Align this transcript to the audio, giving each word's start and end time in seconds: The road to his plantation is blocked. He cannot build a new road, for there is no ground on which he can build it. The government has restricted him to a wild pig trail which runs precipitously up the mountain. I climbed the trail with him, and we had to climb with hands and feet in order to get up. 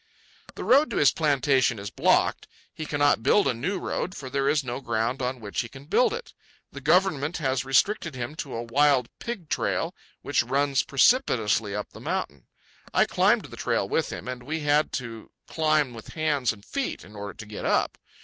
The 0.55 0.63
road 0.63 0.89
to 0.89 0.97
his 0.97 1.11
plantation 1.11 1.77
is 1.77 1.91
blocked. 1.91 2.47
He 2.73 2.87
cannot 2.87 3.21
build 3.21 3.47
a 3.47 3.53
new 3.53 3.77
road, 3.77 4.15
for 4.17 4.31
there 4.31 4.49
is 4.49 4.63
no 4.63 4.79
ground 4.81 5.21
on 5.21 5.39
which 5.39 5.61
he 5.61 5.69
can 5.69 5.85
build 5.85 6.11
it. 6.11 6.33
The 6.71 6.81
government 6.81 7.37
has 7.37 7.63
restricted 7.65 8.15
him 8.15 8.33
to 8.37 8.55
a 8.55 8.63
wild 8.63 9.09
pig 9.19 9.47
trail 9.47 9.93
which 10.23 10.41
runs 10.41 10.81
precipitously 10.81 11.75
up 11.75 11.91
the 11.91 12.01
mountain. 12.01 12.47
I 12.91 13.05
climbed 13.05 13.45
the 13.45 13.55
trail 13.57 13.87
with 13.87 14.11
him, 14.11 14.27
and 14.27 14.41
we 14.41 14.61
had 14.61 14.91
to 14.93 15.29
climb 15.47 15.93
with 15.93 16.07
hands 16.15 16.51
and 16.51 16.65
feet 16.65 17.03
in 17.05 17.15
order 17.15 17.35
to 17.35 17.45
get 17.45 17.63
up. 17.65 17.99